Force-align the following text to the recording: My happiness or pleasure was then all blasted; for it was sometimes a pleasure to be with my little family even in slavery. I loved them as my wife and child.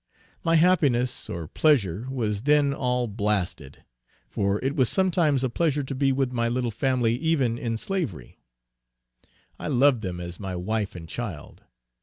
My 0.43 0.55
happiness 0.55 1.29
or 1.29 1.47
pleasure 1.47 2.07
was 2.09 2.41
then 2.41 2.73
all 2.73 3.07
blasted; 3.07 3.83
for 4.27 4.59
it 4.65 4.75
was 4.75 4.89
sometimes 4.89 5.43
a 5.43 5.47
pleasure 5.51 5.83
to 5.83 5.93
be 5.93 6.11
with 6.11 6.33
my 6.33 6.49
little 6.49 6.71
family 6.71 7.15
even 7.17 7.59
in 7.59 7.77
slavery. 7.77 8.39
I 9.59 9.67
loved 9.67 10.01
them 10.01 10.19
as 10.19 10.39
my 10.39 10.55
wife 10.55 10.95
and 10.95 11.07
child. 11.07 11.61